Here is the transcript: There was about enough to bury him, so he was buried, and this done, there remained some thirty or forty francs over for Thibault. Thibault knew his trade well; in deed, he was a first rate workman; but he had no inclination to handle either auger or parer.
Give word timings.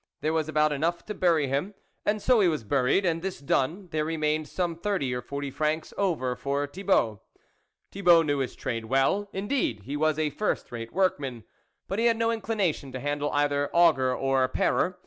There 0.21 0.33
was 0.33 0.49
about 0.49 0.73
enough 0.73 1.05
to 1.05 1.13
bury 1.13 1.47
him, 1.47 1.75
so 2.17 2.39
he 2.39 2.47
was 2.47 2.63
buried, 2.63 3.05
and 3.05 3.21
this 3.21 3.39
done, 3.39 3.87
there 3.91 4.03
remained 4.03 4.47
some 4.47 4.75
thirty 4.75 5.13
or 5.13 5.21
forty 5.21 5.51
francs 5.51 5.93
over 5.95 6.35
for 6.35 6.65
Thibault. 6.65 7.21
Thibault 7.91 8.23
knew 8.23 8.39
his 8.39 8.55
trade 8.55 8.85
well; 8.85 9.29
in 9.31 9.47
deed, 9.47 9.83
he 9.83 9.95
was 9.95 10.17
a 10.17 10.31
first 10.31 10.71
rate 10.71 10.91
workman; 10.91 11.43
but 11.87 11.99
he 11.99 12.05
had 12.07 12.17
no 12.17 12.31
inclination 12.31 12.91
to 12.93 12.99
handle 12.99 13.29
either 13.31 13.69
auger 13.75 14.11
or 14.15 14.47
parer. 14.47 14.97